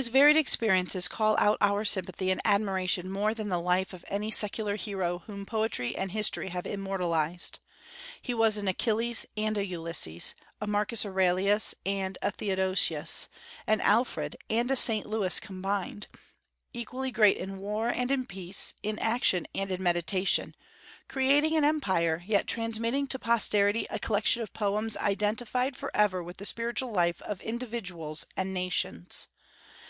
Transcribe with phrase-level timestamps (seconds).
[0.00, 4.30] His varied experiences call out our sympathy and admiration more than the life of any
[4.30, 7.60] secular hero whom poetry and history have immortalized.
[8.22, 13.28] He was an Achilles and a Ulysses, a Marcus Aurelius and a Theodosius,
[13.66, 16.06] an Alfred and a Saint Louis combined;
[16.72, 20.54] equally great in war and in peace, in action and in meditation;
[21.06, 26.46] creating an empire, yet transmitting to posterity a collection of poems identified forever with the
[26.46, 29.28] spiritual life of individuals and nations.